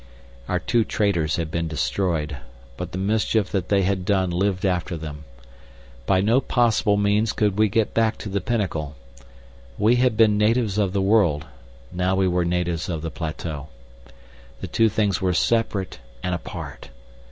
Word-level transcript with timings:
Our 0.49 0.57
two 0.57 0.83
traitors 0.83 1.35
had 1.35 1.51
been 1.51 1.67
destroyed, 1.67 2.37
but 2.75 2.91
the 2.91 2.97
mischief 2.97 3.51
that 3.51 3.69
they 3.69 3.83
had 3.83 4.03
done 4.03 4.31
lived 4.31 4.65
after 4.65 4.97
them. 4.97 5.25
By 6.07 6.21
no 6.21 6.41
possible 6.41 6.97
means 6.97 7.33
could 7.33 7.59
we 7.59 7.69
get 7.69 7.93
back 7.93 8.17
to 8.17 8.29
the 8.29 8.41
pinnacle. 8.41 8.95
We 9.77 9.97
had 9.97 10.17
been 10.17 10.39
natives 10.39 10.79
of 10.79 10.93
the 10.93 11.03
world; 11.03 11.45
now 11.91 12.15
we 12.15 12.27
were 12.27 12.45
natives 12.45 12.89
of 12.89 13.03
the 13.03 13.11
plateau. 13.11 13.67
The 14.59 14.67
two 14.67 14.89
things 14.89 15.21
were 15.21 15.35
separate 15.35 15.99
and 16.23 16.33
apart. 16.33 16.89